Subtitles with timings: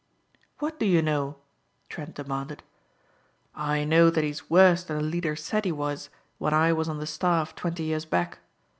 [0.57, 1.35] "What do you know?"
[1.87, 2.63] Trent demanded.
[3.53, 6.97] "I know that he's worse than the Leader said he was when I was on
[6.97, 8.39] the staff twenty years back.